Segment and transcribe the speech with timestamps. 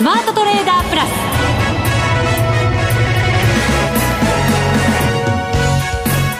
[0.00, 1.04] スマートトレーダープラ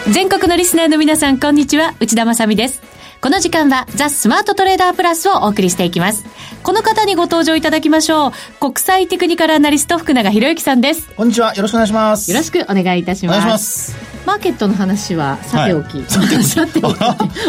[0.07, 0.11] ス。
[0.11, 1.93] 全国のリスナーの皆さんこんにちは。
[1.99, 2.81] 内田まさです。
[3.21, 6.25] この時間はザ・スマートトレーダープラスをお送りしていきます。
[6.63, 8.31] この方にご登場いただきましょう。
[8.59, 11.09] 国際テクニカルアナリスト福永博之さんです。
[11.15, 11.55] こんにちは。
[11.55, 12.29] よろしくお願いします。
[12.29, 13.95] よろしくお願いいたします。
[14.27, 16.97] マーケットの話はさておき、はい、さておき。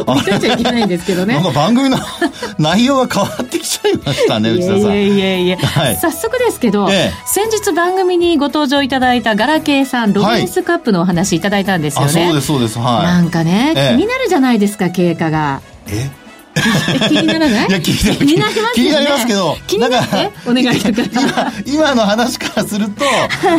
[0.06, 1.34] 置いといちゃいけないんですけどね。
[1.36, 1.98] なんか番組の
[2.58, 12.78] 内容が変わってきちゃいましたね内田さんいやいやいや、はい、早速ですけど、ええ、先日番組にご登場いただいたガラケーさんロビンスカップのお話いただいたんですよね、はい、そうですそうです。
[12.78, 13.04] はい。
[13.04, 15.60] なんかね、え、気になるじゃないですか経過が。
[15.88, 16.21] え？
[17.08, 17.68] 気にならない？
[17.68, 23.04] いや気になります気になりますけど気になってお願いだから今今の話からすると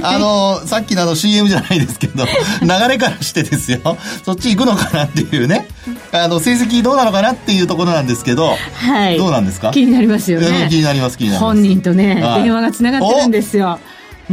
[0.01, 2.25] あのさっきのあの CM じゃないですけど
[2.61, 3.97] 流れからしてですよ。
[4.25, 5.67] そっち行くのかなっていうね。
[6.11, 9.71] あの成績どうなのかなっていうところなんですけど、はい、どうなんですか？
[9.71, 10.67] 気になりますよね。
[10.69, 11.53] 気になります気になります。
[11.55, 13.79] 本人とね、はい、電話がつながってるんですよ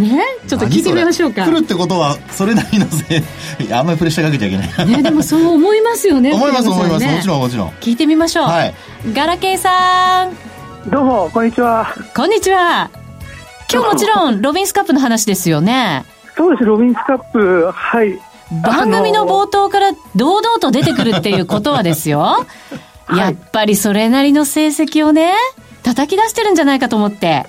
[0.01, 0.23] ね？
[0.49, 1.45] ちょっと聞いてみましょうか。
[1.45, 3.23] 来るってことはそれなりのせい
[3.73, 4.89] あんまりプレッシャーかけちゃいけない。
[4.89, 6.33] ねでもそう思いますよね。
[6.33, 7.69] 思います思います、ね、もちろんもちろん。
[7.81, 8.75] 聞いてみましょう、はい、
[9.13, 10.91] ガラケーさん。
[10.91, 11.95] どうもこんにちは。
[12.17, 12.91] こんにちは。
[13.73, 16.05] 今日もちろんロビンスカップの話ですよね。
[16.37, 17.71] そうですロビンスカップ。
[17.73, 18.19] はい。
[18.65, 22.47] 番組の冒頭から堂々と出てくるっていうことはですよ、
[23.17, 25.35] やっぱりそれなりの成績をね
[25.83, 27.47] 叩き出してるんじゃないかと思って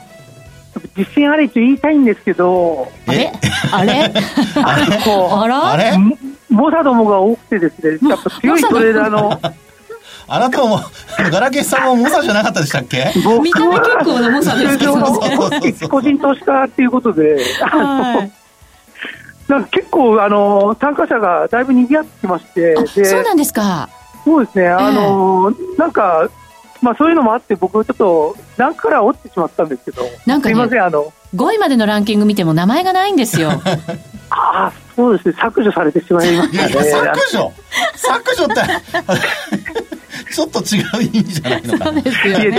[0.95, 3.31] 自信ありと言いたいんですけど、あれ？
[3.71, 4.11] あれ？
[4.63, 5.71] あら？
[5.71, 5.93] あれ？
[6.49, 9.39] 猛者どもが多くてですね、やっぱ強いトレーダーの。
[10.27, 10.79] あなたも、
[11.31, 15.03] ガラケーさんも猛者じゃなかったでしたっけ見た目結構な猛者ですけど、ね、
[15.89, 18.31] 個人投資家っていうことで、はい、
[19.51, 22.75] なんか結構あの参加者がだいぶ賑わってきまして。
[22.95, 23.89] でそうなんですか。
[24.23, 26.29] そうですね、あの、えー、なんか
[26.81, 33.51] まあ、そういうのもあって、僕、ちょっとランクから落ちてしまったんですけど、なんか、ね、すみません、あの5位までのランキング見ても、名前がないんですよ。
[34.29, 36.69] ああ、そうですね、削除されてしまいましたね。
[36.89, 37.53] 削除？
[37.95, 38.61] 削除って
[40.31, 42.51] ちょっと違う意味じゃないのかそうですよ、ね、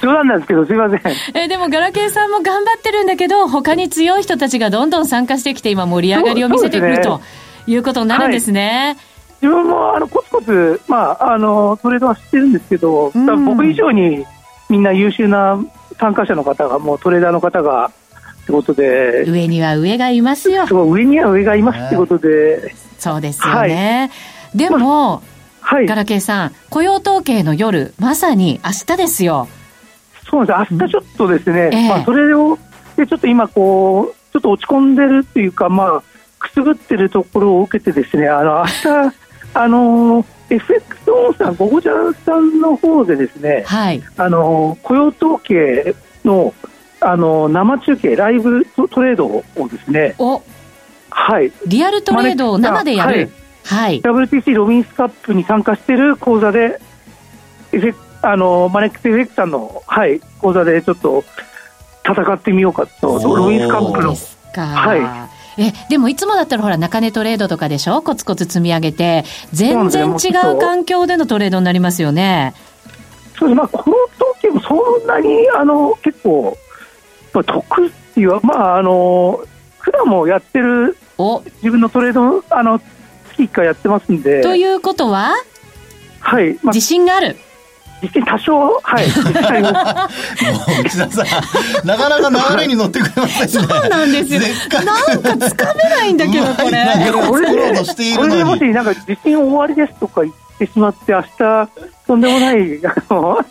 [0.00, 1.00] 冗談なんですけど、すみません。
[1.34, 7.20] えー、でも、ガラケーさんも頑張ってるんだけど、他に強い人たちがどんどん参加してきて、今、盛り上がりを見せてくる、ね、と
[7.66, 8.96] いうことになるんですね。
[9.40, 14.26] はい自分もあのコツコツ、まあ、あのトレードはしてるんですけど、うん、僕以上に
[14.68, 15.58] みんな優秀な
[15.98, 17.90] 参加者の方が、もうトレーダーの方が
[18.42, 20.66] ってことで、上には上がいますよ。
[20.66, 24.10] 上には上がいますってことで、そうですよね。
[24.10, 25.22] はい、でも、
[25.60, 29.48] はい、ガラケーさん、雇用統計の夜、まさに明日ですよ。
[30.30, 32.58] そうなんです、明日ちょっとですね、えー、まあ、それを
[32.96, 36.02] でちょっと今こう、ちょっと落ち込んでるっていうか、まあ、
[36.38, 38.66] くすぐってるところを受けてですね、あの明
[39.10, 45.94] 日あの FX オンさん、ゴゴジャンさんの方でですね、はい、あの雇用統計
[46.24, 46.54] の
[47.00, 50.16] あの生中継、ライブトレードをですね、
[51.10, 53.30] はい、リアルトレードを生でやる、
[53.64, 56.80] はい、WTC ロビンスカップに参加している講座で、
[58.22, 61.22] あのマネックス FX さんの、はい、講座でちょっと
[62.04, 64.16] 戦ってみようかと、ロビンスカップの。
[64.54, 64.96] は
[65.34, 68.00] いえ、でもいつもだったらほら、中値トレードとかでしょ？
[68.02, 72.54] コツコツ積み上げて、全然違う環境でのトレードになりますよね。
[73.38, 73.96] そうですまあ、この
[74.40, 74.74] 時もそ
[75.04, 76.56] んなに、あの、結構、
[77.32, 79.40] まあ、得っていう、まあ、あの、
[79.78, 80.96] 普段もやってる、
[81.62, 82.80] 自分のトレード、あの、
[83.30, 84.42] 月1回やってますんで。
[84.42, 85.34] ということは？
[86.20, 86.54] はい。
[86.62, 87.36] まあ、自信がある
[88.02, 89.08] 実際多少、はい。
[89.08, 89.14] も
[90.78, 93.48] う内田さん、なかなか流れに乗ってくれませんね。
[93.48, 94.40] そうなんですよ。
[94.84, 96.86] なんかつかめないんだけど、これ。
[97.28, 101.68] これで、これでもし、なんか地震終わりですとか言ってしまって、明日、
[102.06, 103.44] とんでもない、あの、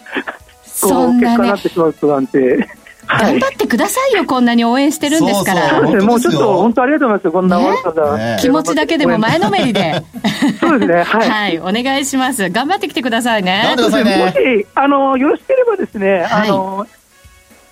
[0.63, 2.69] そんな、 ね、結果になってしまうとなんて。
[3.07, 5.69] 頑張ってくださいよ、こんなに応援してるんですから。
[5.69, 8.37] そうですね、もうちょっと本当ありがとうございますよ、こんなわざわざ。
[8.37, 10.03] 気持ちだけでも前のめりで。
[10.59, 11.29] そうですね、はい。
[11.29, 12.49] はい、お願いします。
[12.49, 13.75] 頑張ってきてくださいね。
[13.77, 16.85] もし、あの、よろしければですね、あの、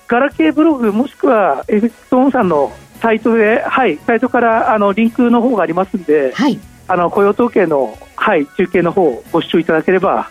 [0.08, 2.72] ガラケーブログ、もしくはエフェクトオンさんの
[3.02, 10.30] サイトで、はい、サイトからあのリンクの方がありますんで、はい、あの雇用統計の、はい、中継の方ご視聴いただければ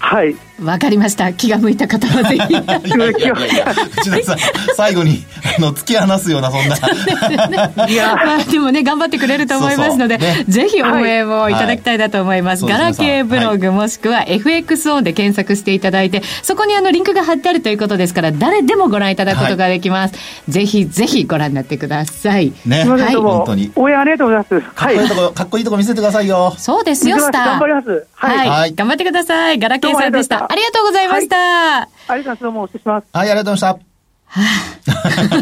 [0.00, 0.34] はい。
[0.62, 1.32] わかりました。
[1.32, 2.54] 気が向いた方はぜひ。
[2.54, 4.38] 内田さん、
[4.76, 5.24] 最後に、
[5.58, 7.86] あの、突き放すような、そんな。
[7.88, 10.18] いや、まあ、でもね、頑張ってくれると思いますので、
[10.48, 12.64] ぜひ応援をいただきたいなと思います。
[12.64, 20.14] ガラケーブログ、もしくは FX オンで検索していただいて、そこにあの、リンクが貼ってあるということですから、誰でもご覧いただくことができます。
[20.48, 22.52] ぜひ、ぜひご覧になってください。
[22.66, 22.84] ね。
[22.84, 23.14] はい。
[23.14, 23.72] 本当に。
[23.76, 24.74] 応援ありがとうございます。
[24.74, 26.54] かっこいいとこ、かっこいいとこ見せてくださいよ。
[26.58, 27.44] そうですよ、スター。
[27.46, 28.06] 頑張ります。
[28.14, 28.74] はい。
[28.74, 29.58] 頑張ってください。
[29.58, 30.49] ガラケーさんでした。
[30.50, 31.82] ありがとうございました。
[31.82, 32.42] ありがとうございます。
[32.42, 33.06] どうも、失礼します。
[33.12, 33.89] はい、ありがとうございました。
[34.32, 34.42] は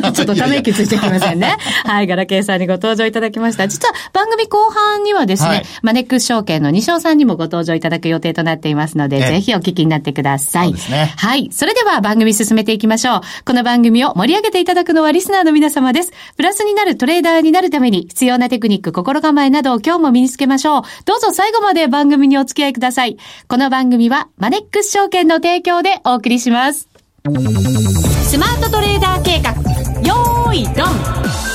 [0.02, 1.56] あ、ちょっとため息ついてきませんね。
[1.84, 3.68] はい、ガラケーさんにご登場いただきました。
[3.68, 10.72] 実は番組後半にはですね、はい、マネックス証券の西尾さんにもご登場いただく予定となっていますので、ぜひお聞きになってください。
[10.72, 11.12] ね。
[11.18, 11.50] はい。
[11.52, 13.20] それでは番組進めていきましょう。
[13.44, 16.12] この番組を盛り上げていただくのはリスナーの皆様です。
[16.38, 20.82] プラスになるトレーダーになるために必要なテクニック、心構えなどを今日も身につけましょう。
[21.04, 23.18] どうぞ最後まで番組にお付き合いください。
[23.48, 26.88] この番組はマネックス証券の提供でお送りします。
[28.28, 29.52] スマートトレーダー計画。
[30.06, 31.47] よーいドン。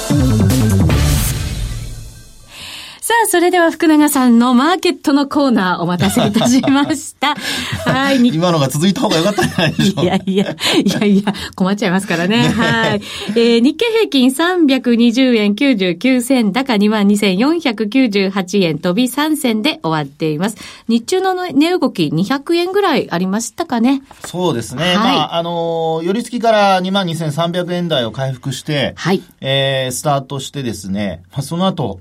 [3.24, 7.36] あ、それでは福永さんのマーケットのコーナーお待たせいたしました。
[7.86, 8.18] はい。
[8.28, 12.38] 今のが続いた方が良かったんじゃないでしょういやいや、いやいや、困っちゃいますからね。
[12.44, 13.02] ねはい。
[13.32, 20.58] えー、日経平均320円99銭、高22,498円、飛び3銭で終わっています。
[20.88, 24.02] 日中の値動き200円ぐらいありましたかね？
[24.26, 24.84] そうですね。
[24.84, 29.22] はい、まあ、あのー、寄り付きから22,300円台を回復して、はい。
[29.42, 32.00] えー、スタートしてですね、まあ、その後、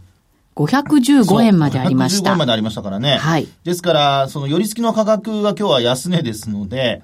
[0.54, 2.30] 515円までありました。
[2.30, 3.16] 515円までありましたからね。
[3.16, 3.48] はい。
[3.64, 7.02] ですから、その寄り付きの価格が今日は安値ですので、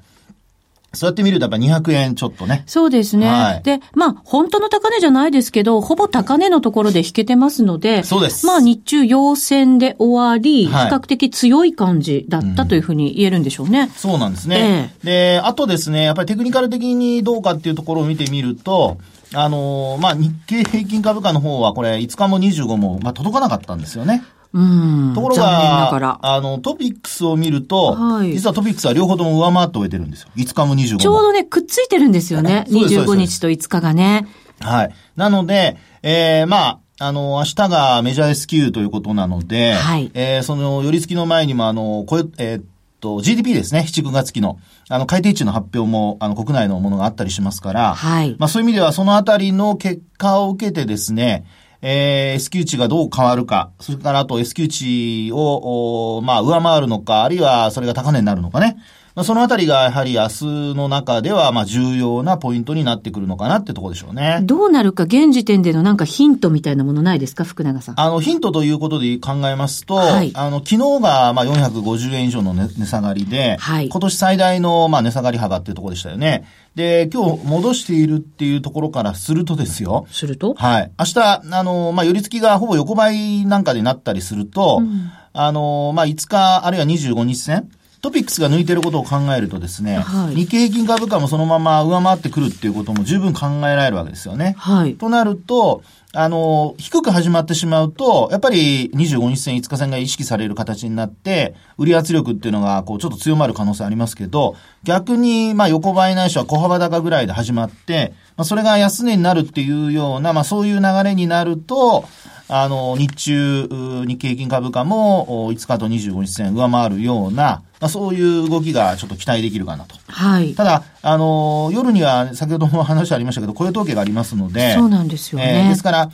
[0.95, 2.65] そうやって見るとやっぱ200円ちょっとね。
[2.67, 3.29] そうですね。
[3.29, 8.47] はい、で、まあ、本当の高値じゃないですけど、ほぼ高値のところで引けてますので、そうです。
[8.47, 13.83] まあ、日中陽線で終わり、比較的強い感じだったというふうに言えるんでしょうね。
[13.83, 14.95] うん、そうなんですね。
[15.03, 18.97] えー、で、あとですね、やっぱりテクニカル的にどうかっていうところを見てみると、
[19.35, 24.25] あのー、まあ、日経平均株価の方はこれ5日も25も、まあ、届かなかったんですよね。
[24.53, 25.13] うん。
[25.15, 30.31] ところが、あの、トピックスを見ると、はい、実はトピックスは両方とも上回って終えてるんですよ。
[30.37, 30.99] 5日も25も。
[30.99, 32.65] ちょうどね、くっついてるんですよね。
[32.69, 34.27] 25日と5日がね。
[34.61, 34.95] はい。
[35.17, 40.11] なので、えー、まあ、あの、明日がメジャー S q ということなので、はい。
[40.15, 42.65] えー、その、寄り付きの前にも、あの、こえー、っ
[43.01, 44.59] と、GDP ですね、7、9月期の。
[44.89, 48.35] あの、改定値の発表も、あの、国内のものがあったりしますから、はい。
[48.39, 51.45] まあ、そういう意味では、そのあたりの結果を受けてですね、
[51.81, 58.77] えー、S q 値がどう変わるか、それからあと S q 値を、まあ、上回るのか、あるいはそれが高値になるのかね。
[59.19, 60.45] まあ、そのあたりがやはり明日
[60.77, 64.39] の中では、まあ、重要なポイントになってくるのかなってところでしょうね。
[64.45, 68.01] どうなるか、現時点でのなんかヒントみたいなものないですか、福永さん。
[68.01, 76.45] あの、ヒントということで考えますと、はい、あの、昨日が、まあ、450円以上の値値下がりで、はい、今年最大の、まあ、値下がり幅っていうところでしたよね。
[76.77, 80.07] で、今日戻しているっていうところからするとですよ。
[80.13, 80.55] すると？
[80.55, 80.93] はい。
[80.97, 87.69] 明日、あの、まあ、寄り付きがほぼ横ばいなんかでなったりすると、うん、あの、まあ、5日、あるいは25日線
[88.09, 94.55] トピックスが抜いてることを考えるとですね、はい、日経平均株価もそのまま上回ってくるっていうことも十分考えられるわけですよね。
[94.59, 94.95] はい。
[94.95, 95.83] となると、
[96.15, 112.09] あの、低く始まってしまうと、やっぱり25日線、5日線が意識される形になって、売り圧力っていうのが、こう、ちょっと強まる可能性ありますけど、逆に、まあ、横ばいないしは小幅高ぐらいで始まって、まあ、それが安値になるっていうような、まあ、そういう流れになると、
[112.49, 113.69] あの、日中、
[114.07, 119.95] 日経平均株価も5日と25日線上回るような、まあ、そういう動きがちょっと期待できるかなと。
[120.09, 120.55] はい。
[120.55, 124.75] ただ、あの、夜には先ほども話ありましたけど、雇用統計がありますので。
[124.75, 125.65] そうなんですよね。
[125.65, 126.11] えー、ですから、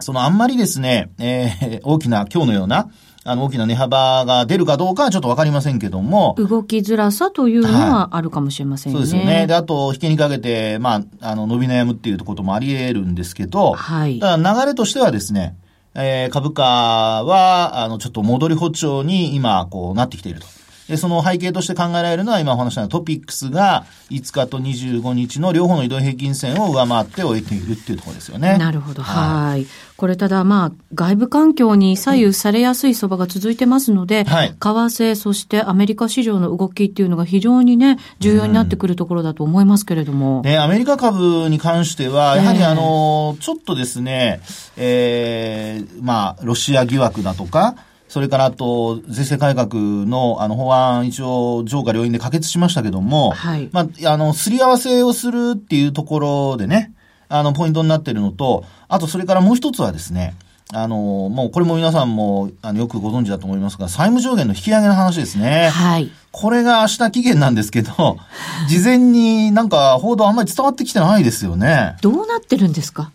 [0.00, 2.90] そのあんまりですね、えー、大きな、今日のような、
[3.26, 6.36] あの、大きな値幅が出るかどうかはちょっとわかりませんけども。
[6.38, 8.98] 動きづらさというのはあるかもしれませんね。
[9.00, 9.46] はい、そうですよね。
[9.48, 14.20] で、あと、引けにかけて、まあ、あの、伸び悩むっていうこともあり得るんですけど、はい。
[14.20, 15.56] ただ流れとしてはですね、
[15.94, 20.46] えー、株価は、あの、ちょっと戻り歩調に今、こうなってきていると。
[20.88, 28.56] で、その背景として考えられるのは、今お話したトピックスが5日と25日の両方の移動平均線を上回って終えているっていうところですよね。
[28.58, 29.02] なるほど。
[29.02, 29.66] はい。
[29.96, 40.42] これただまあ、外部環境に左右されやすい相場が続いてますので、はい、為替、そしてアメリカ市場の動きっていうのが非常にね、重要になってくるところだと思いますけれども。
[40.42, 44.40] ね、アメリカ株に関しては、やはりあの、ちょっとですね、
[44.76, 47.76] ええー、まあ、ロシア疑惑だとか、
[48.08, 53.68] それからあと、税制改革のあの法案、一応、上下両院で可決しましたけども、はい。
[53.72, 56.92] まあ、あの、すり合わせをするっていうところでね、
[57.28, 60.34] あの、ポイントになっているのと、あと、それからもう一つはですね、
[60.72, 65.68] あの、もうこれも皆さんもあのよくご存知だと思いますが、債務上限の引き上げの話ですね。
[65.68, 66.10] はい。
[66.32, 68.18] これが明日期限なんですけど、
[68.68, 71.94] 事前になんか報道あんまり伝わってきてないですよね。
[72.02, 73.12] どうなってるんですか？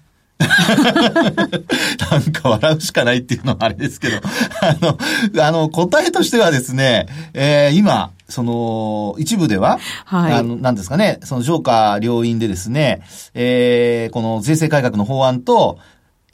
[2.11, 4.17] なんか笑うしかないっていうのはあれですけど、
[4.61, 4.97] あの、
[5.45, 10.33] あの、答えとしてはですね、えー、今、その、一部では、はい。
[10.33, 13.01] あの、なんですかね、その上下両院でですね、
[13.33, 15.79] えー、この税制改革の法案と、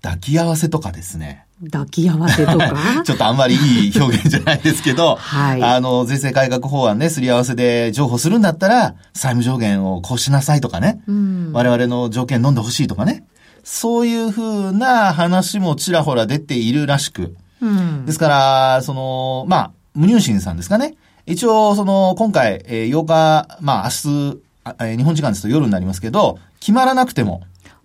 [0.01, 1.45] 抱き合わせとかですね。
[1.71, 2.73] 抱き合わせとか？
[3.03, 5.63] ちょっとあんまりいい表現じゃないですけど、はい。
[5.63, 11.49] あの、税制改革法案ね、すり合わせで譲歩するんだったら、債務上限をこうしなさいとかね、うん。
[11.51, 13.23] 我々の条件飲んでほしいとかね、
[13.69, 20.95] そういうふうな話もちらほら出ているらしく、うんですから、その、まあ、無入信さんですかね。
[21.25, 27.41] 一応、その、今回、えー8日、まあ、明日、日本時間ですと夜になりますけど、決まらなくても、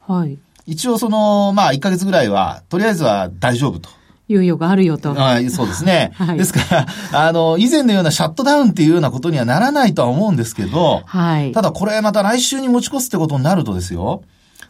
[0.07, 0.39] はい。
[0.67, 3.91] 一応その、まあ、1ヶ月ぐらいは、とりあえずは大丈夫と。
[4.31, 5.11] 猶予があるよと。
[5.19, 6.12] あそうですね。
[6.17, 11.51] はいですから、あの、以前のようなシャットダウンっていうようなことにはならないとは思うんですけど、はい。
[11.51, 14.23] ただこれまた来週に持ち越すってことになるとですよ、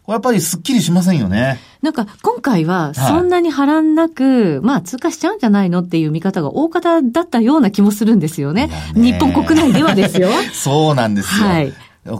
[0.04, 1.60] これやっぱりスッキリしませんよね。
[1.80, 8.68] なんか今回はそんなに波乱なく、まあ通過しちゃうんじゃないのっていう見方が大方だったような気もするんですよね。
[8.94, 10.28] ね日本国内ではですよ。
[10.52, 11.46] そうなんですよ。
[11.46, 11.72] はい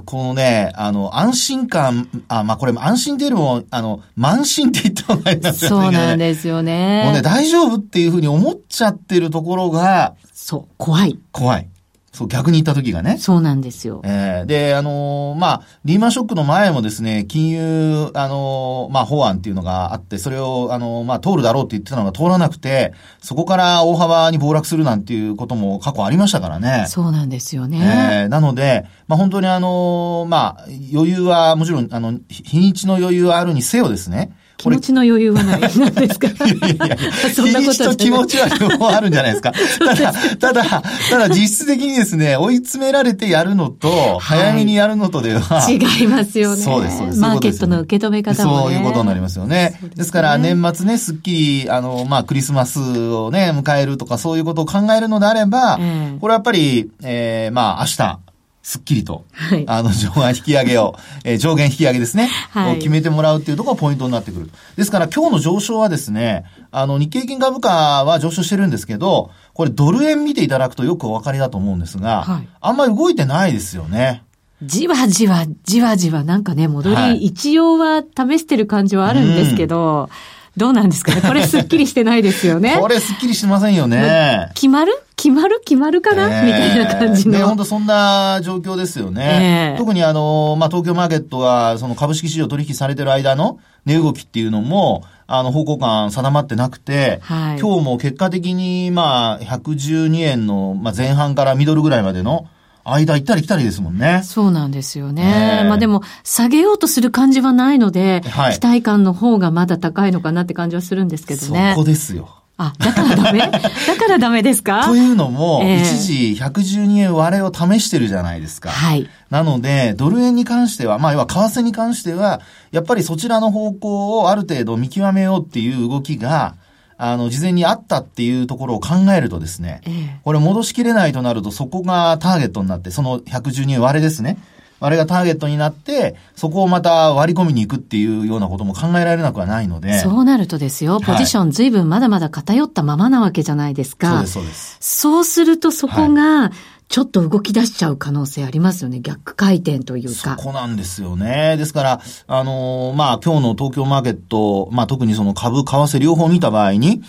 [0.05, 7.23] このね、あの、安心感、あ、まあ、これ、安心っていうよりも、あの、慢心って言った方がいいなそうなんすですよもうねね、。
[7.23, 11.19] 大丈夫っていうふうに思っちゃってるところが、そう、怖い。
[11.33, 11.69] 怖い。
[12.13, 13.17] そう、逆に言った時がね。
[13.19, 14.03] そうなんですよ。
[14.05, 22.93] えーで、あのーまあ、リーマンショックの前もですね、金融、あのーまあ、法案っていうのがあって、それを、あのーまあ、通るだろうって言ってたのが通らなくて、
[23.23, 26.85] そこから大幅に暴落するなんていうことも過去ありましたからね。
[26.87, 27.79] そうなんですよね。
[28.25, 34.33] えーなので、まあ、本当にあのーまあ、余裕は、もちろん、あの、日日にちの余裕はあるにせよですね。
[34.71, 35.61] 気持ちの余裕はない。
[35.61, 36.29] なんですか？
[36.29, 36.97] いやいや
[37.35, 39.53] そんなことと気持ちは両方あるんじゃないですか？
[39.79, 46.63] ただ、ただ、ただ実質的にですね、追い詰められてやるのと、早めにやるのとでは、違いますよね。
[46.63, 47.19] そうです、そうです。
[47.19, 48.63] マーケットの受け止め方もね。
[48.65, 49.73] そういうことになりますよね。
[49.73, 51.31] ですねですから、年末ね、すっき
[51.65, 58.19] り、あの、まあ、クリスマスをね、迎えるとか、そういうことを考えるのであれば、ええこれはやっぱり、えー、まあ、明日、
[58.63, 64.51] すっきりと、はいあの、上限引き上げを、 えー上限引き上げですね、はいを決めてもらうっていうところがポイントになってくる。
[64.77, 74.23] ですから、今日の上昇はですね、あの、日経平均株価は上昇してるんですけど、これドル円見ていただくとよくお分かりだと思うんですが、はいあんまり動いてないですよね。
[74.63, 80.09] じわじわ、じわじわ、なんかね、戻り、はい一応は試してる感じはあるんですけど、
[80.57, 82.77] どうなんですかねこれすっきりしてないですよね。
[82.81, 84.51] これすっきりしてませんよね。
[84.55, 87.39] 決まる決まる決まるかな、ええみたいな感じの。
[87.39, 89.73] ね、本当そんな状況ですよね。
[89.73, 102.49] ええ特にあの、まあ、東京マーケットが、その株式市場取引されてる間の値動きっていうのも、あの、方向感定まってなくて、はい今日も結果的に、まあ、112円の、まあ、前半からミドルぐらいまでの
[102.83, 104.23] 間行ったり来たりですもんね。
[104.25, 105.61] そうなんですよね。
[105.61, 111.75] ええまあでも、下げようとする感じはないので、はい期待感の方がまだ高いのかなって感じはするんですけどね。
[111.77, 112.42] そこですよ。
[112.67, 113.39] あ、だからダメ？
[113.51, 113.61] だか
[114.09, 114.85] らダメですか？
[114.87, 116.03] というのも、ええ一
[116.35, 118.71] 時112円割れを試してるじゃないですか。
[118.71, 119.09] はい。
[119.31, 122.41] なので、ドル円に関しては、まあ、要は為替に関しては、
[122.71, 126.55] やっぱりそちらの方向をある程度見極めようっていう動きが、
[126.99, 134.37] あの、事前にあったっていうところを考えるとですね、ええこれ戻しきれないとなると、そこがターゲットになって、その112円割れですね。
[134.83, 140.01] 割れがターゲットになって、そこをまた割り込みに行くっていうようなことも考えられなくはないので。
[140.01, 144.09] そうなるとですよ、ポジション随分まだまだ偏ったままなわけじゃないですか。
[144.09, 144.77] そうです、そうです。
[144.81, 146.51] そうするとそこが、
[146.89, 149.01] ちょっと動き出しちゃう可能性ありますよね。
[149.01, 150.37] 逆回転というそか。
[150.37, 151.57] こなんですよね。
[151.57, 157.01] ですから、あのーまあ、今日の東京マーケット、まあ、特にその株、為替両方見た場合に、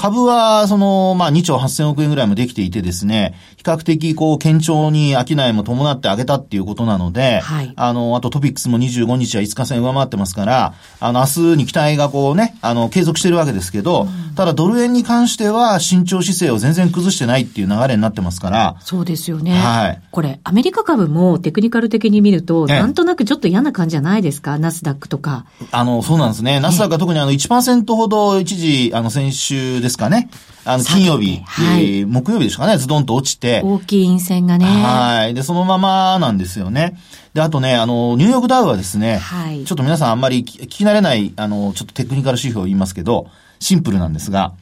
[0.00, 19.52] 株は、その、まあ、2兆8000億円ぐらいもできていてですね、比較的、こう、堅調に商いも伴って上げたっていうことなので、はいあの、あとトピックスも25日は5日線上回ってますから、あの、明日に期待がこうね、あの、継続してるわけですけど、ただドル円に関しては、慎重姿勢を全然崩してないっていう流れになってますから、そうですよね。
[19.52, 24.58] はいこれ、アメリカ株もテクニカル的に見ると、ええなんとなくちょっと嫌な感じじゃないですか？
[24.58, 25.44] ナスダックとか。
[25.72, 26.58] あの、そうなんですね。
[26.60, 30.28] ナスダックは特にあの1%ほど一時、あの先週ですかね。
[30.64, 33.62] あの、金曜日、はいえー木曜日でしたかね、ズドンと落ちて。
[33.64, 34.66] 大きい陰線がね。
[34.66, 35.34] はい。
[35.34, 36.98] で、そのままなんですよね。
[37.34, 43.28] で、あとね、あの、ニューヨークダウはですね、はいちょっと皆さんあんまり聞聞き慣れない、あの、ちょっとテクニカル指標を言いますけど、
[43.58, 44.54] シンプルなんですが、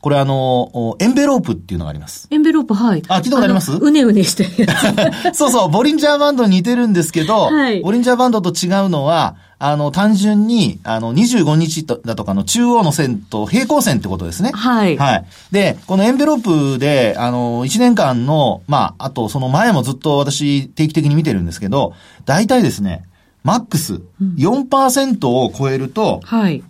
[0.00, 2.28] これあの、おエンベロープっていうのがあります。
[2.30, 3.02] エンベロープ、はい。
[3.08, 3.72] あ聞いたことあります？
[3.72, 5.36] のうねうねしてるやつ。
[5.36, 14.52] そうそう、ボリンジャーバンドに似てるんですけど、はいボリンジャーバンドと違うのは、あの、単純に、あの、25日とだとかの中央の線と平行線ってことですね。
[14.54, 15.24] はいはい。
[15.50, 23.04] で、このエンベロープで、あの、1年間の、まあ、あとその前もずっと私定期的に見てるんですけど、大体ですね、
[23.42, 26.62] マックス4%を超えると、はい。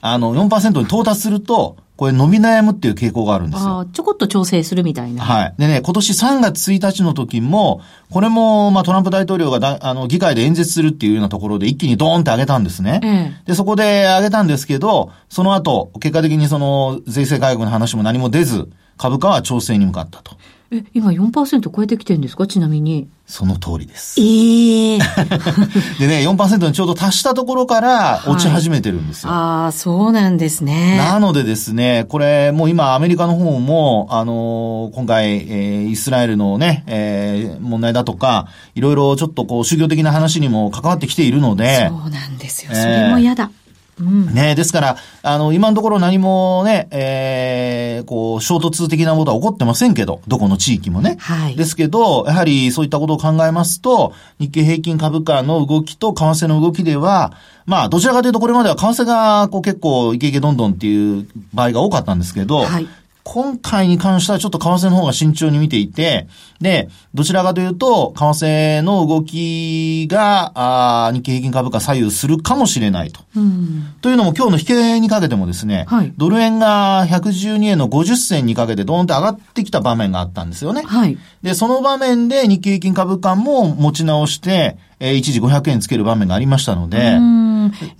[0.00, 3.84] あの、4%に到達すると、これ伸び悩むっていう傾向があるんですよ。
[3.92, 5.24] ちょこっと調整するみたいな。
[5.24, 5.54] はい。
[5.58, 13.00] でね、今年3月1日の時も、これも、まあトランプ大統領がだあの議会で演説するっていうようなところで一気にドーンって上げたんですね。
[13.02, 13.08] え
[13.42, 20.36] え、で、そこで上げたんですけど、その後、結果的にその税制改革の話も何も出ず、株価は調整に向かったと。
[20.70, 22.46] え、今4%超えてきてるんですか？
[22.46, 23.08] ちなみに。
[23.26, 24.20] その通りです。
[24.20, 24.98] ええー、
[26.00, 29.30] でね、4%にちょうど達したところから落ち始めてるんですよ。
[29.30, 30.96] はい、ああ、そうなんですね。
[30.98, 41.88] なのでですね、これもう今アメリカの方も、あのー、今回、えー、イスラエルのね、えー、問題だとか、いろいろちょっとこう宗教的な話にも関わってきているので。
[41.88, 42.72] そうなんですよ。
[42.74, 43.50] それも嫌だ。
[43.52, 43.67] えー
[44.00, 51.16] うん、ねですから、あの、今のところ何もね、えー、こう、衝突的なことは起こってませんけど、どこの地域もね。
[51.20, 51.56] はい。
[51.56, 57.32] ですけど、やはりそういったことを考えますと、日経平均株価の動きと為替の動きでは、
[57.66, 62.86] まあ、どちらかというとこれまでは為替が、こう結構イケイケどんどんっていう場合が多かったんですけど、はい。
[63.30, 66.28] 今回に関してはちょっと為替の方が慎重に見ていて、
[66.62, 73.20] で、どちらかというと、為替の動きが、あ日経平均株価左右するかもしれないと。
[73.36, 80.80] うん、というのも今日の引けにかけてもですね、はい、ドル円が112円の50銭にかけてドーンって上がってきた場面があったんですよね。
[80.86, 87.18] はい、で、その場面で日経平均株価も持ち直して、えー、一時500円つける場面がありましたので、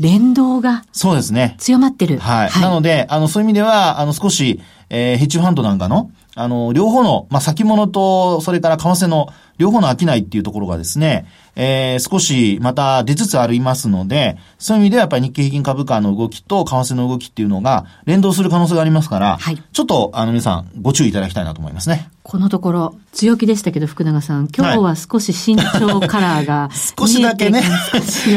[0.01, 0.85] 連動が。
[0.93, 1.55] そうですね。
[1.59, 2.19] 強まってる。
[2.19, 2.49] はい。
[2.49, 9.29] はい、なので、あの、そういう意味では、あの、少し、えー、ヘッジファンドなんかの、あの、両方の、まあ、先物と、それから為替の、
[9.59, 11.27] 両方の商いっていうところがですね、
[11.57, 22.09] えー、少しまた出つつありますので、そういう意味ではやっぱり日経平均株価の動きと為替の動きっていうのが連動する可能性がありますから、はい、ちょっとあの皆さんご注意いただきたいなと思いますね。
[22.29, 26.69] このところ強気でしたけど福永さん、今日は少し慎重カラーが、
[26.99, 27.63] 少しだけね。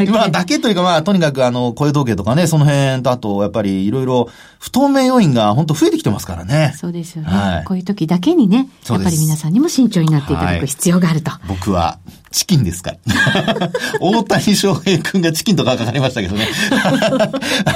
[0.10, 4.30] まあだけというかまあとにかくあの、雇用統計とかね、その辺とあとやっぱりいろいろ
[4.60, 6.74] 不透明要因が本当増えてきてますからね。
[6.78, 7.28] そうですよね。
[7.28, 11.32] はい、こういう時だけにね、やっぱり皆さんにも慎重になっていただく必要があると。
[11.32, 12.00] はい、僕は
[12.32, 12.92] チキンですか？
[12.92, 12.98] ら。
[14.00, 16.48] 大谷翔平君がチキンとかかかりましたけどね。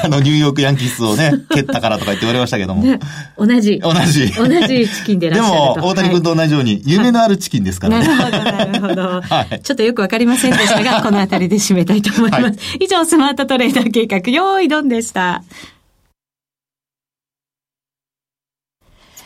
[0.03, 2.83] あの、ニューヨークヤンキースをね、蹴ったからとか言って言われましたけども。
[2.83, 2.99] ね、
[3.37, 3.79] 同じ。
[3.79, 4.31] 同じ。
[4.31, 8.07] 同じチキンでらっしゃるでも、大谷君と同じように、夢のあるチキンですからね。
[8.07, 9.21] なるほど、なるほど。
[9.21, 12.43] はい、ちょっとよくわかりませんでしたが、この辺りで締めたいと思います。
[12.43, 15.43] はい、以上、スマートトレーダー計画、用意ドンでした。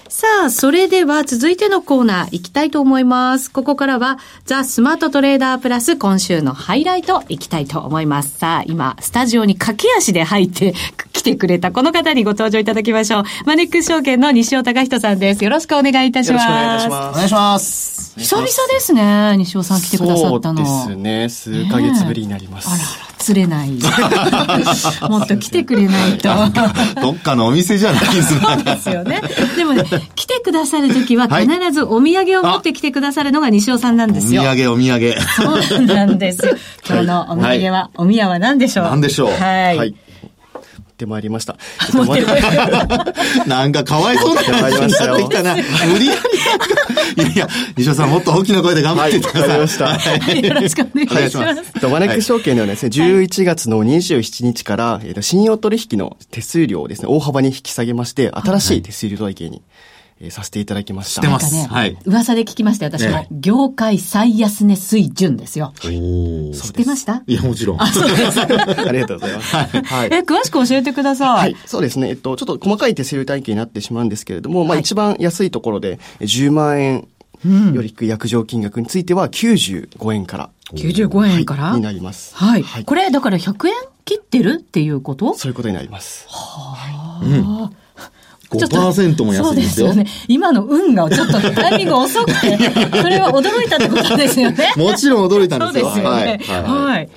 [0.09, 3.51] さあ、それでは続いてのコーナー行きたいと思います。
[3.51, 8.39] ここからは、ザ・スマートトレーダープラス今週のハイライト行きたいと思います。
[8.39, 10.73] さあ、今、スタジオに駆け足で入って
[11.13, 13.23] 来てくれたこの方にご登場いただきましょう。
[13.45, 15.43] マネックス証券の西尾隆人さんです。
[15.43, 16.47] よろしくお願いいたします。
[16.47, 17.09] よろしくお願いします。
[17.09, 18.13] お願いします。
[18.17, 20.65] 久々ですね、西尾さん来てくださったの。
[20.65, 22.67] そうですね、数ヶ月ぶりになります。
[22.67, 23.08] あらら。
[23.19, 23.69] 釣れない。
[25.10, 26.29] もっと来てくれないと。
[27.01, 28.55] どっかのお店じゃないですか。
[28.55, 29.21] そうですよね。
[29.58, 29.84] でもね、
[30.15, 34.41] 来てくださるときは必ずお土産を持ってきてくださるのが西尾さんなんですよ。
[34.41, 35.15] お土産、お土産。
[35.67, 36.53] そうなんですよ。
[36.88, 38.86] 今日のお土産は、はい、お宮は何でしょう？
[38.86, 39.32] 何でしょう？
[39.32, 39.95] はい。
[40.99, 41.55] はいってまいりました。
[43.47, 45.55] なんかかわいそうな感じになってきたな。
[45.55, 46.15] 無理や
[47.15, 49.49] りいやいや、西尾さんもっと大きな声で頑張ってください。
[49.49, 50.35] はい、ました。
[50.35, 51.88] よろしくお願いします。
[51.88, 59.62] マネック証券ではですね、11月の27日から、えっと、信用取引の手数料をですね、大幅に引き下げまして、新しい手数料体系に、
[60.21, 61.21] えー、させていただきました。
[61.21, 61.53] 知ってます。
[61.53, 61.97] ね、はい。
[62.05, 63.25] 噂で聞きました私も。
[63.32, 65.73] 業界最安値水準ですよ。
[65.79, 66.51] はい。
[66.53, 67.23] 知ってました？
[67.25, 67.82] いや、もちろん。
[67.82, 68.39] あ、そうです。
[68.41, 69.55] ありがとうございます。
[69.55, 69.63] は
[70.05, 70.10] い。
[70.12, 71.29] え、詳しく教えてください。
[71.38, 71.55] はい。
[71.65, 72.10] そうですね。
[72.10, 77.08] えっと、ちょっと細かい手数料体系になってしまうんですけれども、まあ一番安いところで10万円
[77.73, 80.49] より低い約定金額については95円から。
[80.73, 82.36] 95円から、はい、になります。
[82.36, 82.62] はい。
[82.63, 83.73] はい、これ、だから100円
[84.05, 85.34] 切ってるっていうこと？
[85.36, 86.25] そういうことになります。
[86.27, 87.23] はあ。
[87.23, 87.75] うん
[88.49, 89.88] 5%も安いですよ。
[89.88, 90.25] そうですよね。
[90.27, 94.73] 今の運がちょっとタイミング遅くて、それは驚いたってことですよね。
[94.77, 95.91] もちろん驚いたんですよ。
[95.91, 96.39] そうですよね。
[96.47, 96.93] はい。
[96.93, 97.09] はい、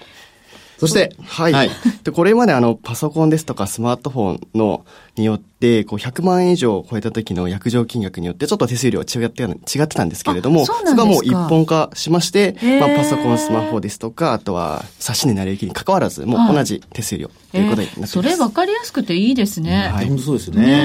[0.78, 1.52] そして、はい。
[1.52, 1.70] はい、
[2.04, 4.84] でこれまであの、パソコンですとかスマートフォンの、
[5.16, 18.12] によって、こう、100万円以上を超えた時の約定金額によって、ちょっと手数料は違って、違ってたんですけれども、それがもう一本化しまして、まあ、パソコン、スマホですとか、あとは、差し値成り行きに関わらず、もう同じ手数料ということになってます。
[18.14, 19.90] それ分かりやすくていいですね。
[19.92, 20.08] はい。
[20.08, 20.62] 本当そうですね。
[20.62, 20.84] ね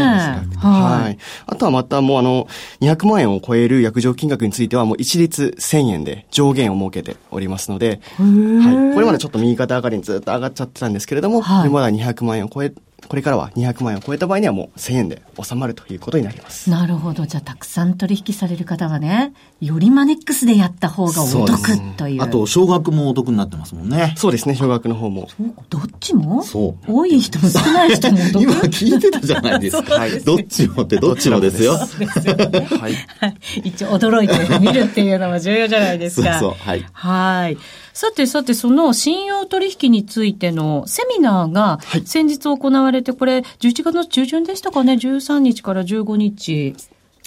[0.57, 1.17] はい。
[1.45, 2.47] あとはまたもうあの、
[2.81, 8.93] 200万円を超える約定金額については、もう一律1000円で上限を設けておりますので、はい。
[8.93, 12.73] これまでちょっと右肩上がりにずっと上がっちゃってたんですけれども、はい、まだ200万円を超え
[13.07, 16.69] これからは200万円を超えた場合にはもう1000円で収まるということになります。
[16.69, 17.25] なるほど。
[17.25, 22.23] じゃあ、たくさん取引される方はね、よりマネックスでやった方がお得という。
[22.23, 24.13] あと、少額もお得になってますもんね。
[24.17, 25.29] そうですね、少額の方も。
[25.69, 26.41] どっちも？
[26.43, 26.91] そう。
[26.91, 29.93] 多い人も少ない人もお得 今聞いてたじゃないですか。
[29.99, 30.19] はい。
[30.21, 31.77] どっちもってどっちもですよ。
[31.77, 32.67] そうですよね。
[32.79, 32.93] はい。
[33.63, 36.39] 一応驚いてみるっていうのも重要じゃないですか。
[36.39, 36.67] そうそう。
[36.67, 36.86] はい。
[36.91, 37.57] はい。
[37.97, 46.75] さてさて、その信用取引についてのセミナーが先日行われて、これ、11月の中旬でしたかね、13日から15日。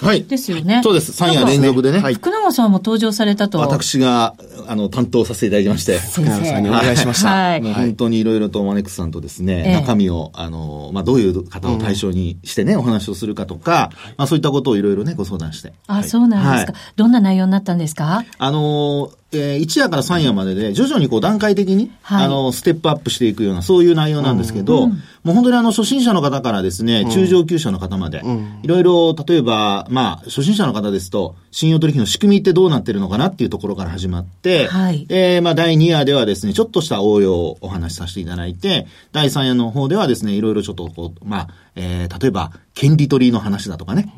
[0.01, 0.23] はい。
[0.23, 0.81] ですよね。
[0.85, 1.11] そうです。
[1.11, 1.99] 3夜連続でね。
[1.99, 3.59] はい、福永さんも登場されたと。
[3.59, 4.37] 私が、
[4.69, 5.99] あの、担当させていただきまして。
[5.99, 7.31] 福永さんにお願いしました。
[7.31, 7.61] はい。
[7.61, 15.73] もう本当にいろいろとマネックスさんとですね、え中身を、あの、まあ、どういう方を対象にしてね、お話をするかとか、まあ、そういったことをいろいろね、ご相談して。
[15.89, 16.75] あ、そうなんですか。
[16.95, 18.25] どんな内容になったんですか？
[18.39, 24.91] あの、えー、1夜から3夜までで、徐々にこう段階的に、はい、あの、ステップアップしていくような、そういう内容なんですけど、うん、
[25.23, 28.23] もう本当にあの、初心者の方からですね、中上級者の方まで、
[28.63, 41.49] いろいろ、例えば、まあ、初心者の方ですと、信用取引の仕組みってどうなってるのかなっていうところから始まって、はい、えー、まあ、第2夜ではですね、ちょっとした応用をお話しさせていただいて、第3夜の方ではですね、いろいろちょっとこう、まあ、
[41.81, 44.15] えー、例えば、権利取りの話だとかね。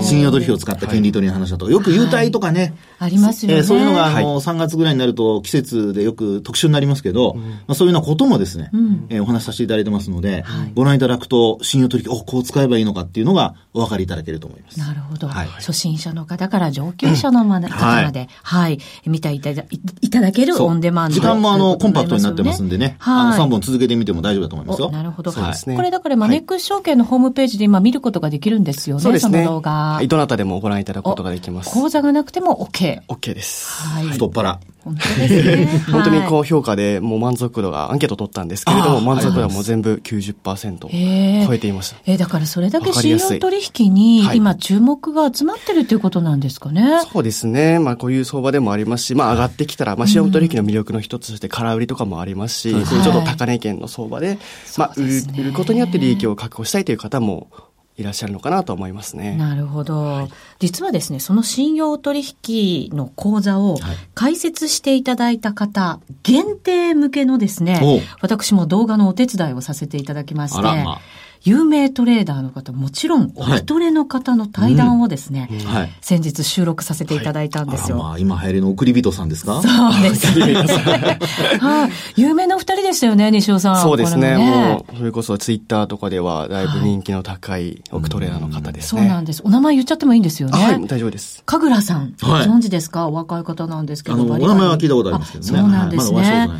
[0.00, 1.70] 信用取引を使った権利取りの話だと。
[1.70, 2.74] よく優待とかね。
[2.98, 3.58] はい、ありますよね。
[3.58, 14.78] えー、そういうのが、あの、3月ぐらいになると季節でよく特殊になりますけど、うん、まあ、そういうようなこともですね、うん、えー、お話しさせていただいてますので、はい、ご覧いただくと、信用取引、お、こう使えばいいのかっていうのがお分かりいただけると思います。
[14.78, 15.28] なるほど。
[15.28, 19.64] はい、初心者の方から上級者のまで、方まで、はい、見ていただ
[20.00, 24.90] いただけるオンデマンド、時間もあの、コンパクトになってますんでね、はい、あの、3本続けてみても大丈夫だと思いますよ。
[24.90, 25.32] なるほど。
[25.32, 25.76] そうですね。
[25.76, 29.44] これだからマネックス証券のホームページで今見ることができるんですよね、そうですね。
[29.44, 29.70] その動画。
[29.94, 31.70] はい、どなたでもご覧いただくことができます。
[31.70, 33.02] 講座がなくても OK。
[33.08, 33.82] OK です。
[33.82, 34.06] はい。
[34.06, 34.60] 太っ腹。
[34.84, 35.66] 本当ですね。
[35.90, 41.96] 本当に高評価で、もう満足度が、アンケート取ったんですけれども、満足度はもう全部90%超えていました。
[42.04, 47.00] えー、だからそれだけ信用取引に今注目が集まってるということなんですかね。
[47.10, 47.78] そうですね。
[47.78, 54.38] まあこういう相場でもありますし、まあ上がってきたら、まあ信用取引の魅力の一つとして空売りとかもありますし、そういうちょっと高値圏の相場で、
[54.76, 57.48] まあ売ることによって利益を確保したいという方も
[57.96, 59.36] いらっしゃるのかなと思いますね。
[59.36, 60.02] なるほど。
[60.02, 63.78] はい、実はですね、その信用取引の講座を
[64.14, 71.00] 開設していただいた方、限定向けのですね、私も動画のお手伝いをさせていただきまして、まあ
[71.44, 77.98] 有名トレーダーの方、もちろんお一人の方の対談をですね、はいうん、先日収録させていただいたんですよ。
[77.98, 79.60] はい、まあ、今流行りの送り人さんですか？
[79.60, 80.26] そうです
[81.60, 83.82] はい、有名なお二人でしたよね、西尾さん。
[83.82, 84.38] そうですね。
[84.38, 89.42] ねもう、それこそツイッターとかでは、だいぶ人気の高いオクトレーダーの方ですね、そうなんです。
[89.44, 90.58] お名前言っちゃってもいいんですよね。
[90.58, 91.42] はい、大丈夫です。
[91.44, 94.22] 神楽さん、ご存知ですか、お若い方なんですけど。
[94.22, 95.58] お名前は聞いたことありますけどね。
[95.60, 95.98] そうなんで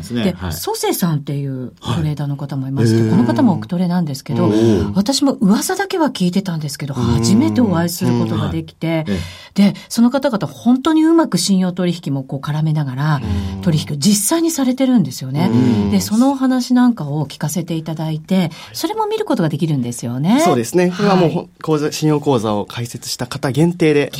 [0.03, 0.23] すね。
[0.23, 4.51] で、蘇生さんっていうトレーダーの方もいまして、この方もオクトレなんですけど、
[4.93, 9.05] 私も噂だけは聞いてたんですけど、初めてお会いすることができて、
[9.53, 13.21] で、その方々本当にうまく信用取引もこう絡めながら、
[13.61, 15.49] 取引を実際にされてるんですよね。
[15.91, 20.41] で、そのお話なんかを聞かせていただいて、それも見ることができるんですよね。
[20.41, 20.91] そうですね。
[20.95, 24.11] これはもう、講座、信用講座を開設した方限定で、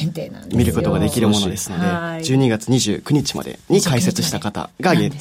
[0.54, 5.12] 見ることができるものですので、12月29日までに開設した方が、はい、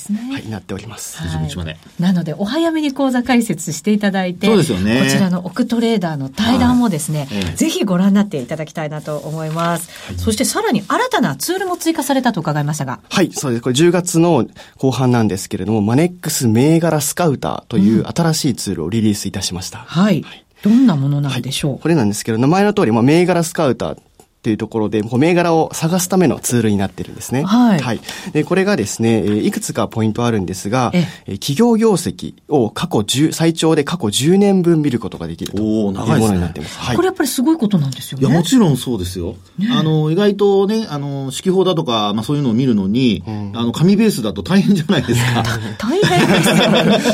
[0.49, 1.19] なっております。
[1.19, 1.77] 29日まで。
[1.99, 5.01] なので、お早めに講座開設していただいて、そうですよね。
[5.03, 9.91] こちらのオクトレーダーの対談もですね、ぜひご覧になっていただきたいなと思います。
[10.17, 13.01] そしてさらに新たなツールも追加されたと伺いましたが。
[13.11, 13.63] はい、そうです。
[13.63, 14.47] これ10月の
[14.79, 19.79] 後半なんですけれども、マネックス銘柄スカウターという新しいツールをリリースいたしました。
[19.79, 20.25] はい。
[20.63, 23.99] どんなものなんでしょう、はい、これなんですけど、名前の通り、まあ、銘柄スカウター
[24.45, 27.45] っていうところで、銘柄を探すためのツールになってるんですね。
[27.45, 27.81] はい。
[27.81, 28.01] はい。
[28.33, 30.93] で、これがですね、いくつかポイントあるんですが、
[31.25, 36.05] 企業業績を過去10、最長で過去10年分見ることができるというもの
[36.35, 36.79] になってます。
[36.79, 36.97] はい。
[36.97, 38.27] これやっぱりすごいことなんですよね。
[38.27, 39.37] いや、もちろんそうですよ。
[39.59, 45.43] ね、あの、意外とね、あの、指揮法だとか、まあそういうのを見るのに、うん、あの、紙ベースだと大変じゃないですか。
[45.81, 46.61] 大変ですよ、フ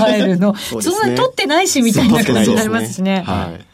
[0.03, 0.57] ァイルの。
[0.57, 3.23] そんなに取ってないし、みたいな感じになりますしね。
[3.25, 3.70] はい。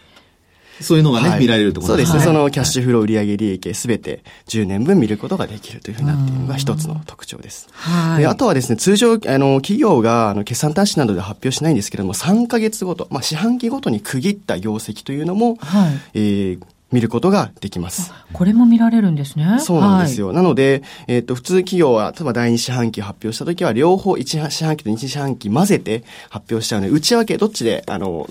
[0.80, 2.12] そういうのがね、はい、見られるってことですね。
[2.12, 2.34] そうですね。
[2.34, 7.68] そのキャッシュフロー売上利益すべて10年分見ることができるというふうになっているのが一つの特徴です。
[7.72, 8.20] はい。
[8.20, 16.00] であとはですね、通常、あの、企業が、あの、決算端子などで発表しないんですけれども、3ヶ月ごと、まあ、四半期ごとに区切った業績というのも、はい。
[16.14, 16.60] えー
[16.92, 18.12] 見ることができます。
[18.32, 19.58] これも見られるんですね。
[19.60, 20.28] そうなんですよ。
[20.28, 28.28] はい、なので、えっ、ー、と、普通企業は、例えば第二四半期発表したときは、両方一四半期と二四半期混ぜて発表しちゃうので、内訳どっちで、あの、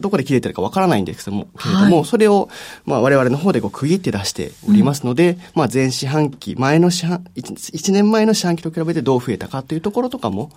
[0.00, 2.48] どこで切れてるかわからないんですけども、けれども、はい、それを、
[2.84, 10.50] まあ、我々の方でこう区切って出しておりますので、うん、まあ、前四半期、前の四半、1, 年前の四半期と比べてどう増えたかというところとかも、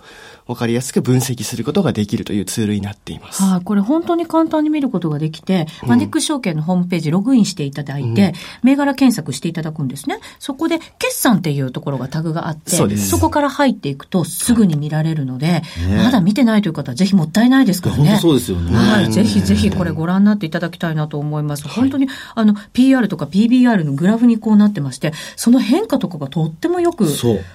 [0.46, 3.42] わかりやすく分析することができるというツールになっています。
[3.42, 10.18] はい、これ本当に簡単に見ることができて、うん、マネックス証券のホームページログインしていただいて、うん、銘柄検索していただくんですね。
[10.38, 15.62] そこで、決算っていうところがタグがあって、そそこから入っていくとすぐに見られるので、ね、
[15.96, 18.04] まだ見てないという方はぜひもったいないですからね。
[18.10, 18.76] 本当そうですよね。
[18.76, 19.10] はい。
[19.16, 21.66] ぜひぜひこれご覧になっていただきたいなと思います。
[21.68, 27.06] 本当に、あの、PR とか PBR のグラフにこうなってまして、その変化とかがとってもよく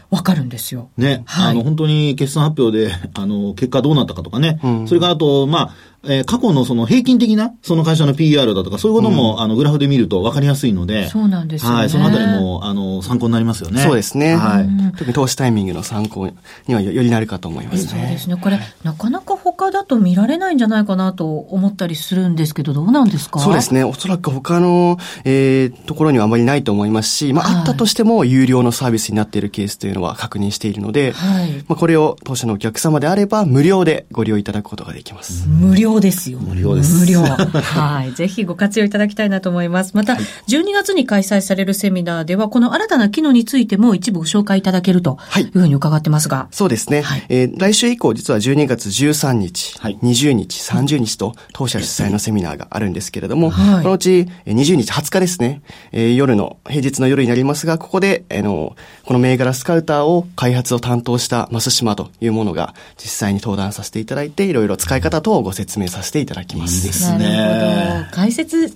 [0.09, 0.89] わかるんですよ。
[0.97, 1.21] ね。
[1.27, 4.59] はい、あの、本当に決算発表で、あの、結果どうなったかとかね。
[4.63, 13.81] うん、それからあと、まあ、えー、過去のその平均的な、その会社の PR だとか、そういうことも、うん、あの、グラフで見ると分かりやすいので、そうなんですよ、ね、はい、そのあたりも、あの、参考になりますよね。
[13.83, 14.35] そうですね。
[14.35, 14.67] はい。
[14.97, 16.27] 特に投資タイミングの参考
[16.67, 17.87] にはよりなるかと思いますね。
[17.89, 18.35] そうですね。
[18.35, 23.39] これ、なかなか他だと見られないんじゃないかなと思ったりするんですけど、どうなんですか？
[23.39, 23.83] そうですね。
[23.83, 31.51] おそらく他の、えー、ところにはあまりないと思いますし、まあ、はい、あったとしても、有料のサービスになっているケースというのは確認しているので、はい。
[31.67, 35.47] まあ、これを当社のお客様であれば、無料でご利用いただくことができます。
[35.47, 36.39] 無料ですよ。
[36.39, 36.99] 無料です。
[36.99, 37.21] 無料。
[37.21, 38.13] はい。
[38.15, 39.91] ぜひご活用いただきたいなと思います。
[39.95, 40.13] また、
[40.47, 46.47] 12月に開催されるセミナーでは、この新たな機能についても一部ご紹介いただけるというふうに伺ってますが。
[46.51, 47.01] そうですね。
[47.01, 58.75] はい、えー、来週以降、実は12月13日、はい、20日、30日と、当社主催のセミナーがあるんですけれども、はい、このうち20日、20日ですね、えー、夜の、平日の夜になりますが、ここで、あの、
[59.05, 66.75] この銘柄スカウターを開発を担当したマス島というものが実際に登壇させていただいて、いろいろ使い方等をご説明させていただきます。
[66.77, 68.07] いいですね。
[68.11, 68.73] 解説、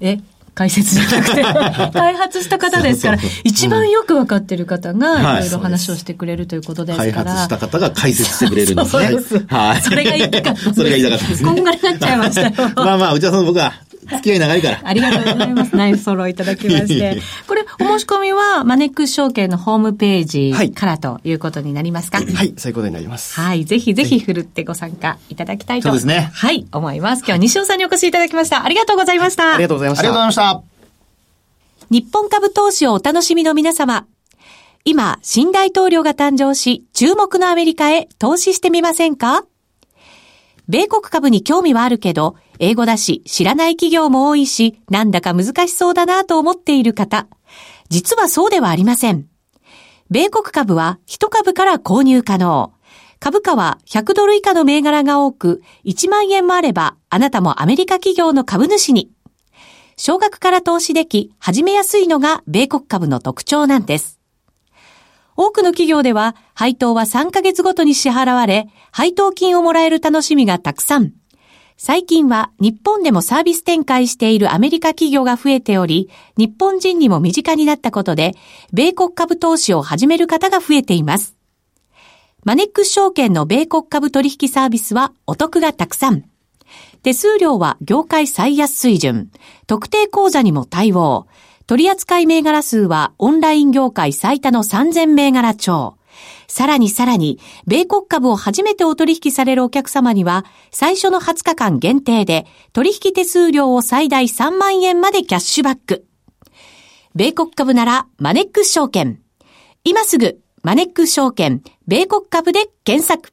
[0.00, 0.20] え、
[0.56, 1.42] 解説じゃなくて、
[1.92, 7.12] 開発した方ですから、一番よく分かってる方が、いろいろ話をしてくれるということですから。
[7.12, 9.06] 開発した方が解説してくれるんですね。
[9.06, 9.46] そうです。
[9.48, 9.82] はい。
[9.82, 10.74] それが言いたかった。
[10.74, 12.52] それが言いたかったですこんがらがっちゃいましたよ。
[12.74, 13.74] まあまあ、内田さん僕は、
[14.06, 14.80] 付き合い長いから。
[14.84, 15.76] ありがとうございます。
[15.76, 17.20] ナイスフォローいただきまして。
[17.46, 23.38] これ、お申し込みは、マネックス証券のホームページからということになりますか、はい、はい、そういうことになります。
[23.38, 23.64] はい。
[23.64, 25.88] ぜひぜひ、ふるってご参加いただきたいと。
[25.88, 26.30] そうですね。
[26.32, 26.66] はい。
[26.72, 27.20] 思います。
[27.20, 28.64] 今日は西尾さんにお越しいただきました。
[28.64, 29.54] ありがとうございました。
[29.54, 30.00] ありがとうございました。
[30.00, 30.45] ありがとうございました。
[31.88, 34.08] 日本株投資をお楽しみの皆様。
[34.84, 39.44] 今、新大統領が誕生し、注目のアメリカへ投資してみませんか？
[40.66, 47.28] 米国株に興味はあるけど、英語だし、知らない企業も多いし、なんだか難しそうだなと思っている方。
[47.88, 49.26] 実はそうではありません。
[50.10, 52.72] 米国株は1株から購入可能。
[53.20, 59.12] 株価は100ドル以下の銘柄が多く、1万円もあれば、あなたもアメリカ企業の株主に。
[59.98, 64.20] 少額から投資でき、始めやすいのが米国株の特徴なんです。
[65.36, 71.12] 多くの企業では、配当は3ヶ月ごとに支払われ、配当金をもらえる楽しみがたくさん。
[71.78, 78.34] 最近は日本でもサービス展開しているアメリカ企業が増えており、日本人にも身近になったことで、
[78.74, 81.36] 米国株投資を始める方が増えています。
[82.44, 86.24] マネックス証券の米国株取引サービスはお得がたくさん。
[87.06, 89.30] 手数料は業界最安水準。
[89.68, 91.28] 特定口座にも対応。
[91.68, 95.98] 取扱銘柄数はオンライン業界最多の3000銘柄超。
[96.48, 106.08] さらにさらに、米国株を初めてお取引されるお客様には、最初の20日間限定で、取引手数料を最大3万円までキャッシュバック。
[107.14, 109.20] 米国株なら、マネックス証券。
[109.84, 113.32] 今すぐ、マネックス証券、米国株で検索。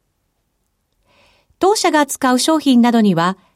[1.58, 3.36] 当社が扱う商品などには、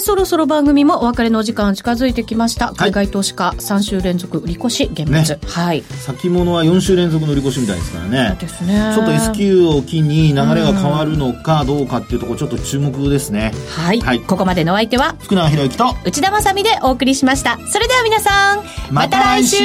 [0.00, 2.72] そろそろ番組もお別れの時間近づいてきました。
[2.76, 5.12] 海外投資家3週連続売り越し現物。
[5.12, 5.82] ね、はい。
[5.82, 8.36] 先物は4週連続の売り越しみたいですからね。
[8.40, 8.92] ですね。
[8.94, 13.52] ちょっと S q を機に流れが変わるのかどうかっていうところちょっと注目ですね。
[13.70, 14.00] はい。
[14.00, 17.58] はい、ここまでのお相手は福永博之と内田まさでお送りしました。
[17.68, 19.56] それでは皆さん、また来週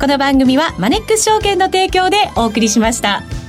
[0.00, 3.47] この番組はマネックス証券の提供でお送りしました。